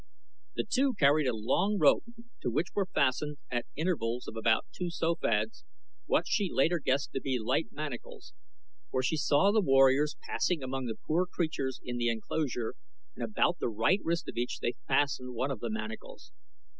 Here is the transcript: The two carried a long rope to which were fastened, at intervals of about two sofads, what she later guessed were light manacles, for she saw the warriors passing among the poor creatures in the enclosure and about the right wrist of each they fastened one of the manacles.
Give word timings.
The 0.55 0.65
two 0.67 0.95
carried 0.95 1.27
a 1.27 1.35
long 1.35 1.77
rope 1.77 2.05
to 2.41 2.49
which 2.49 2.73
were 2.73 2.87
fastened, 2.87 3.37
at 3.51 3.67
intervals 3.75 4.27
of 4.27 4.35
about 4.35 4.65
two 4.71 4.89
sofads, 4.89 5.63
what 6.07 6.25
she 6.27 6.49
later 6.51 6.79
guessed 6.79 7.11
were 7.13 7.45
light 7.45 7.67
manacles, 7.71 8.33
for 8.89 9.03
she 9.03 9.15
saw 9.15 9.51
the 9.51 9.61
warriors 9.61 10.15
passing 10.23 10.63
among 10.63 10.85
the 10.87 10.97
poor 11.05 11.27
creatures 11.27 11.79
in 11.83 11.97
the 11.97 12.09
enclosure 12.09 12.73
and 13.15 13.23
about 13.23 13.59
the 13.59 13.69
right 13.69 13.99
wrist 14.03 14.27
of 14.27 14.37
each 14.37 14.57
they 14.59 14.73
fastened 14.87 15.35
one 15.35 15.51
of 15.51 15.59
the 15.59 15.69
manacles. 15.69 16.31